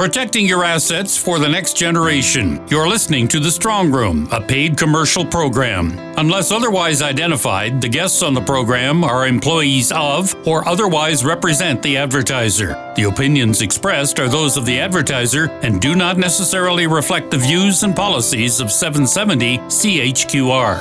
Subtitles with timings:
[0.00, 2.66] protecting your assets for the next generation.
[2.68, 5.92] You're listening to The Strong Room, a paid commercial program.
[6.16, 11.98] Unless otherwise identified, the guests on the program are employees of or otherwise represent the
[11.98, 12.68] advertiser.
[12.96, 17.82] The opinions expressed are those of the advertiser and do not necessarily reflect the views
[17.82, 20.80] and policies of 770 CHQR.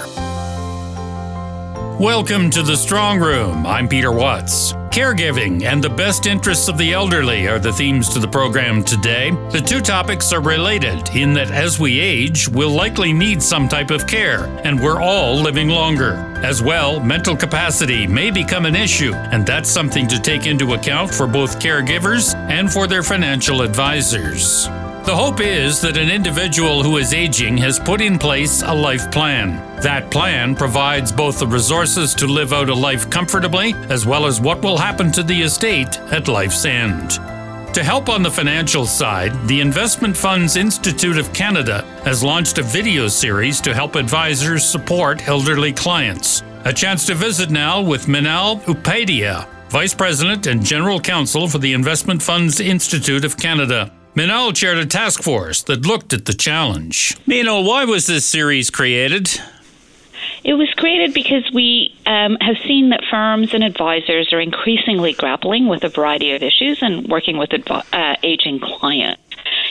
[2.00, 3.66] Welcome to the Strong Room.
[3.66, 4.79] I'm Peter Watts.
[4.92, 9.30] Caregiving and the best interests of the elderly are the themes to the program today.
[9.52, 13.92] The two topics are related in that as we age, we'll likely need some type
[13.92, 16.14] of care, and we're all living longer.
[16.44, 21.14] As well, mental capacity may become an issue, and that's something to take into account
[21.14, 24.70] for both caregivers and for their financial advisors.
[25.06, 29.10] The hope is that an individual who is aging has put in place a life
[29.12, 29.58] plan.
[29.82, 34.40] That plan provides both the resources to live out a life comfortably as well as
[34.40, 37.20] what will happen to the estate at life's end.
[37.74, 42.64] To help on the financial side, the Investment Funds Institute of Canada has launched a
[42.64, 46.44] video series to help advisors support elderly clients.
[46.66, 51.74] A chance to visit now with Minal Upadhyaya, Vice President and General Counsel for the
[51.74, 53.92] Investment Funds Institute of Canada.
[54.20, 57.16] Minal chaired a task force that looked at the challenge.
[57.26, 59.40] Minal, why was this series created?
[60.44, 65.70] It was created because we um, have seen that firms and advisors are increasingly grappling
[65.70, 69.22] with a variety of issues and working with adv- uh, aging clients.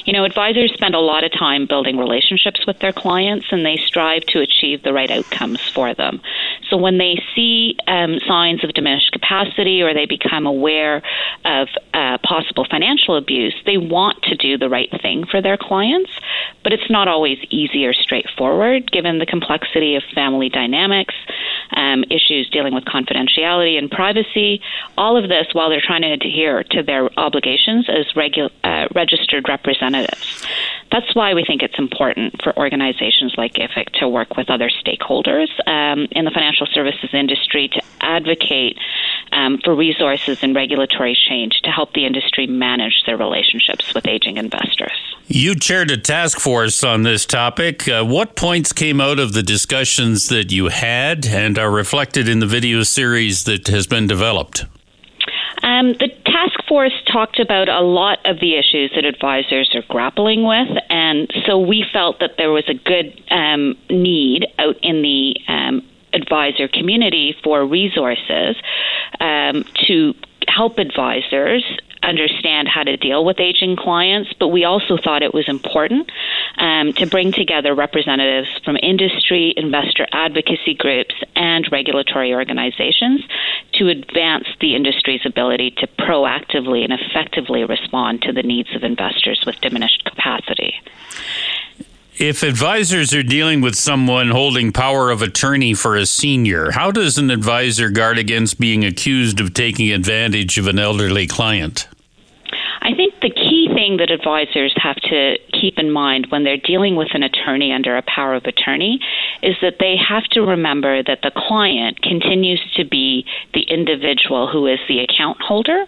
[0.04, 3.76] You know, advisors spend a lot of time building relationships with their clients and they
[3.86, 6.20] strive to achieve the right outcomes for them.
[6.70, 11.02] So when they see um, signs of diminished capacity or they become aware
[11.44, 16.10] of uh, possible financial abuse, they want to do the right thing for their clients,
[16.62, 21.14] but it's not always easy or straightforward given the complexity of family dynamics,
[21.76, 24.60] um, issues dealing with confidentiality and privacy,
[24.96, 28.57] all of this while they're trying to adhere to their obligations as regu- uh,
[28.94, 30.44] registered representatives.
[30.90, 35.48] That's why we think it's important for organizations like IFIC to work with other stakeholders
[35.66, 38.78] um, in the financial services industry to advocate
[39.32, 44.38] um, for resources and regulatory change to help the industry manage their relationships with aging
[44.38, 44.92] investors.
[45.26, 47.86] You chaired a task force on this topic.
[47.86, 52.38] Uh, what points came out of the discussions that you had and are reflected in
[52.38, 54.64] the video series that has been developed?
[55.62, 56.08] Um, the
[56.68, 61.58] force talked about a lot of the issues that advisors are grappling with, and so
[61.58, 67.34] we felt that there was a good um, need out in the um, advisor community
[67.42, 68.56] for resources
[69.20, 70.14] um, to
[70.46, 71.64] help advisors
[72.02, 76.10] understand how to deal with aging clients, but we also thought it was important
[76.58, 83.22] um, to bring together representatives from industry, investor advocacy groups, and regulatory organizations
[83.74, 89.42] to advance the industry's ability to proactively and effectively respond to the needs of investors
[89.46, 90.74] with diminished capacity.
[92.20, 97.16] If advisors are dealing with someone holding power of attorney for a senior, how does
[97.16, 101.86] an advisor guard against being accused of taking advantage of an elderly client?
[102.82, 106.96] I think the key thing that advisors have to keep in mind when they're dealing
[106.96, 109.00] with an attorney under a power of attorney
[109.42, 114.66] is that they have to remember that the client continues to be the individual who
[114.66, 115.86] is the account holder.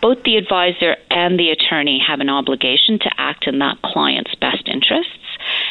[0.00, 4.68] Both the advisor and the attorney have an obligation to act in that client's best
[4.68, 5.12] interests.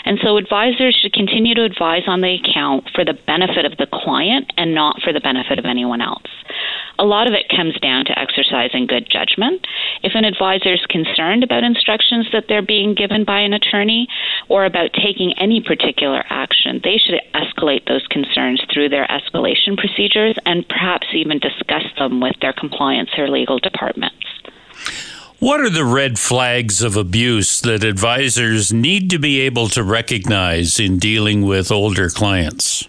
[0.05, 3.88] And so advisors should continue to advise on the account for the benefit of the
[3.91, 6.29] client and not for the benefit of anyone else.
[7.00, 9.65] A lot of it comes down to exercising good judgment.
[10.03, 14.08] If an advisor is concerned about instructions that they're being given by an attorney
[14.50, 20.38] or about taking any particular action, they should escalate those concerns through their escalation procedures
[20.46, 24.25] and perhaps even discuss them with their compliance or legal departments.
[25.40, 30.80] What are the red flags of abuse that advisors need to be able to recognize
[30.80, 32.88] in dealing with older clients?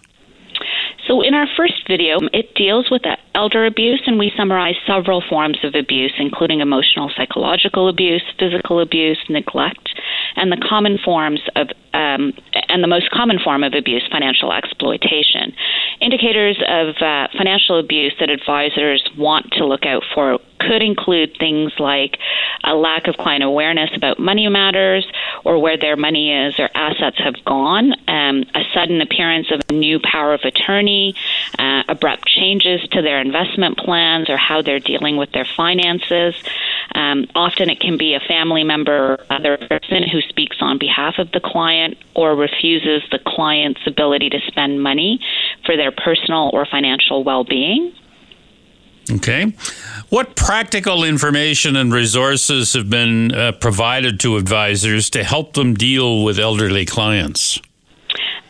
[1.07, 3.03] So, in our first video, it deals with
[3.35, 9.19] elder abuse, and we summarize several forms of abuse, including emotional, psychological abuse, physical abuse,
[9.29, 9.91] neglect,
[10.37, 12.33] and the common forms of um,
[12.69, 15.55] and the most common form of abuse, financial exploitation.
[16.05, 21.73] Indicators of uh, financial abuse that advisors want to look out for could include things
[21.79, 22.19] like
[22.62, 25.06] a lack of client awareness about money matters
[25.45, 29.73] or where their money is or assets have gone, um, a sudden appearance of a
[29.73, 31.15] new power of attorney,
[31.59, 36.35] uh, abrupt changes to their investment plans or how they're dealing with their finances.
[36.95, 41.15] Um, often it can be a family member or other person who speaks on behalf
[41.19, 45.21] of the client or refuses the client's ability to spend money
[45.64, 47.94] for their personal or financial well being.
[49.11, 49.52] Okay.
[50.08, 56.25] What practical information and resources have been uh, provided to advisors to help them deal
[56.25, 57.61] with elderly clients?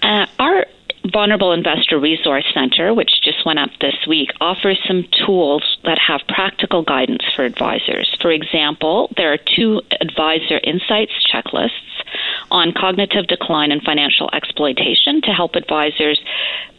[0.03, 0.67] Uh, our
[1.13, 6.21] Vulnerable Investor Resource Center, which just went up this week, offers some tools that have
[6.29, 8.17] practical guidance for advisors.
[8.23, 11.71] For example, there are two advisor insights checklists
[12.51, 16.21] on cognitive decline and financial exploitation to help advisors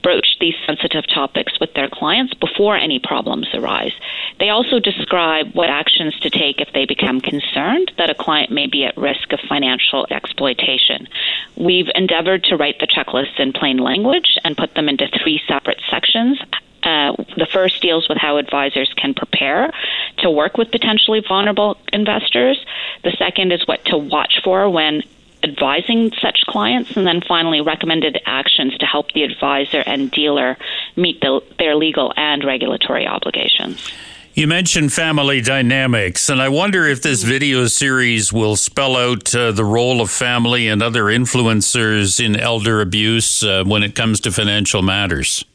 [0.04, 3.94] broach these sensitive topics with their clients before any problems arise.
[4.40, 8.68] They also describe what actions to take if they become concerned that a client may
[8.68, 11.08] be at risk of financial exploitation.
[11.56, 15.82] We've endeavored to write the checklists in plain language and put them into three separate
[15.90, 16.40] sections
[16.86, 19.74] uh, the first deals with how advisors can prepare
[20.20, 22.64] to work with potentially vulnerable investors.
[23.04, 25.02] The second is what to watch for when
[25.50, 30.58] advising such clients, and then finally recommended actions to help the advisor and dealer
[30.96, 33.92] meet the, their legal and regulatory obligations.
[34.34, 39.54] You mentioned family dynamics, and I wonder if this video series will spell out uh,
[39.54, 44.32] the role of family and other influencers in elder abuse uh, when it comes to
[44.32, 45.46] financial matters.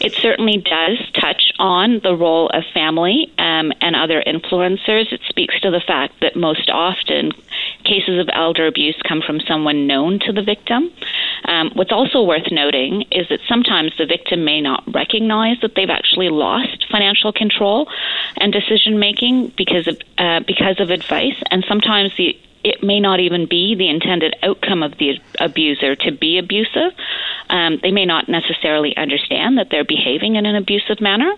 [0.00, 5.12] It certainly does touch on the role of family um, and other influencers.
[5.12, 7.30] It speaks to the fact that most often
[7.88, 10.90] cases of elder abuse come from someone known to the victim.
[11.44, 15.90] Um, what's also worth noting is that sometimes the victim may not recognize that they've
[15.90, 17.88] actually lost financial control
[18.36, 23.20] and decision making because of uh, because of advice, and sometimes the it may not
[23.20, 26.92] even be the intended outcome of the abuser to be abusive.
[27.48, 31.32] Um, they may not necessarily understand that they're behaving in an abusive manner.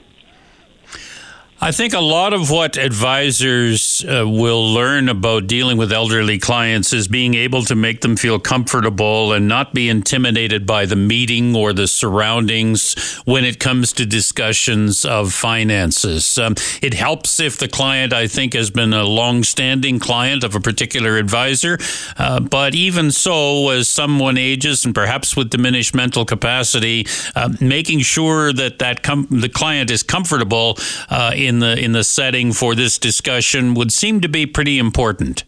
[1.63, 6.95] I think a lot of what advisors uh, will learn about dealing with elderly clients
[6.95, 11.55] is being able to make them feel comfortable and not be intimidated by the meeting
[11.55, 12.95] or the surroundings
[13.27, 16.39] when it comes to discussions of finances.
[16.39, 20.61] Um, it helps if the client, I think, has been a long-standing client of a
[20.61, 21.79] particular advisor.
[22.17, 27.07] Uh, but even so, as someone ages and perhaps with diminished mental capacity,
[27.37, 30.79] uh, making sure that that com- the client is comfortable
[31.11, 34.79] uh, in in the in the setting for this discussion would seem to be pretty
[34.79, 35.45] important.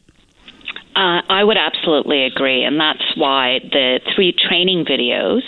[0.94, 5.40] Uh, I would absolutely agree, and that's why the three training videos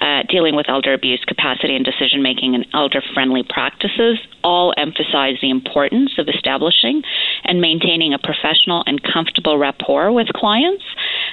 [0.00, 5.36] uh, dealing with elder abuse, capacity and decision making, and elder friendly practices all emphasize
[5.40, 7.02] the importance of establishing
[7.44, 10.82] and maintaining a professional and comfortable rapport with clients.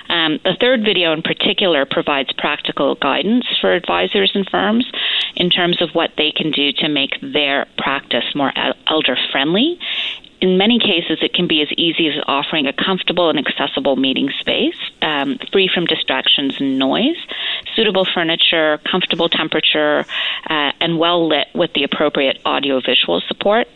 [0.10, 4.90] Um, the third video, in particular, provides practical guidance for advisors and firms
[5.36, 8.52] in terms of what they can do to make their practice more
[8.88, 9.80] elder friendly
[10.42, 14.30] in many cases, it can be as easy as offering a comfortable and accessible meeting
[14.40, 17.18] space, um, free from distractions and noise,
[17.76, 20.06] suitable furniture, comfortable temperature,
[20.50, 23.68] uh, and well lit with the appropriate audio visual support.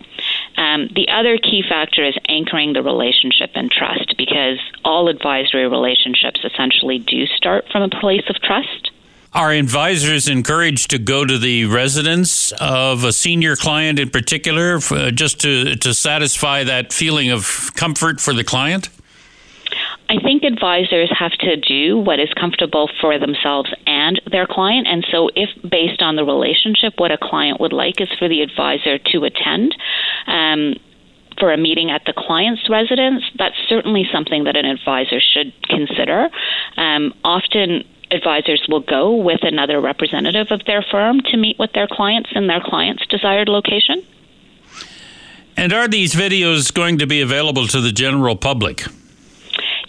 [0.60, 6.42] Um, the other key factor is anchoring the relationship and trust because all advisory relationships
[6.44, 8.92] essentially do start from a place of trust.
[9.32, 15.12] Are advisors encouraged to go to the residence of a senior client in particular, uh,
[15.12, 18.90] just to, to satisfy that feeling of comfort for the client?
[20.40, 24.88] Think advisors have to do what is comfortable for themselves and their client.
[24.88, 28.42] And so, if based on the relationship, what a client would like is for the
[28.42, 29.76] advisor to attend.
[30.28, 30.76] Um,
[31.40, 36.30] for a meeting at the client's residence, that's certainly something that an advisor should consider.
[36.78, 41.88] Um, often, advisors will go with another representative of their firm to meet with their
[41.88, 44.06] clients in their client's desired location.
[45.58, 48.86] And are these videos going to be available to the general public?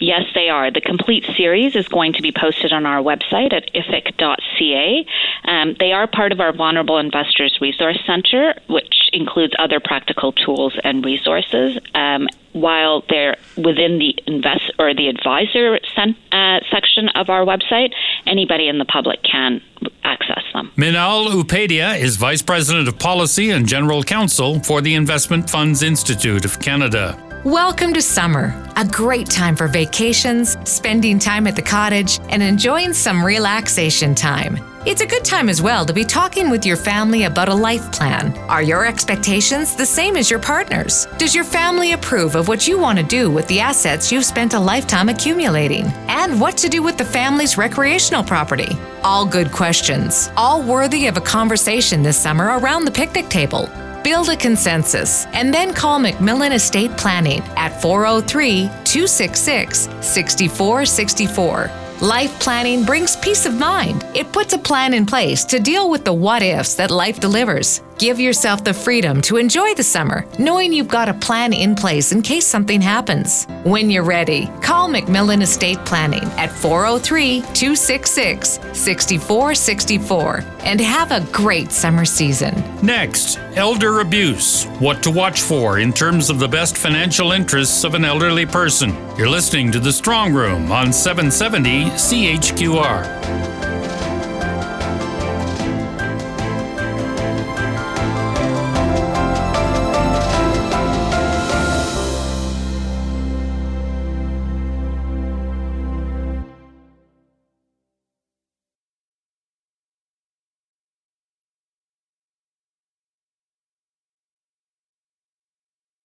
[0.01, 0.71] Yes, they are.
[0.71, 5.05] The complete series is going to be posted on our website at ific.ca.
[5.45, 10.75] Um, they are part of our Vulnerable Investors Resource Center, which includes other practical tools
[10.83, 11.77] and resources.
[11.93, 17.93] Um, while they're within the invest or the advisor uh, section of our website,
[18.25, 19.61] anybody in the public can
[20.03, 20.71] access them.
[20.75, 26.43] Minal Upadhyaya is Vice President of Policy and General Counsel for the Investment Funds Institute
[26.43, 27.30] of Canada.
[27.45, 32.93] Welcome to summer, a great time for vacations, spending time at the cottage, and enjoying
[32.93, 34.59] some relaxation time.
[34.85, 37.91] It's a good time as well to be talking with your family about a life
[37.91, 38.37] plan.
[38.47, 41.07] Are your expectations the same as your partner's?
[41.17, 44.53] Does your family approve of what you want to do with the assets you've spent
[44.53, 45.85] a lifetime accumulating?
[46.09, 48.77] And what to do with the family's recreational property?
[49.01, 53.67] All good questions, all worthy of a conversation this summer around the picnic table.
[54.03, 61.71] Build a consensus and then call McMillan Estate Planning at 403 266 6464.
[62.01, 64.03] Life planning brings peace of mind.
[64.15, 67.81] It puts a plan in place to deal with the what ifs that life delivers.
[68.01, 72.11] Give yourself the freedom to enjoy the summer, knowing you've got a plan in place
[72.11, 73.45] in case something happens.
[73.63, 81.71] When you're ready, call McMillan Estate Planning at 403 266 6464 and have a great
[81.71, 82.63] summer season.
[82.81, 84.63] Next, elder abuse.
[84.79, 88.97] What to watch for in terms of the best financial interests of an elderly person.
[89.15, 93.70] You're listening to The Strong Room on 770 CHQR.